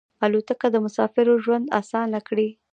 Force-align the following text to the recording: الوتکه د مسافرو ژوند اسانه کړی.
الوتکه 0.25 0.67
د 0.71 0.75
مسافرو 0.85 1.33
ژوند 1.43 1.65
اسانه 1.79 2.19
کړی. 2.27 2.49